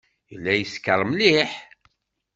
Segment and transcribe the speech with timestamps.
[0.31, 1.51] Yella yeskeṛ mliḥ.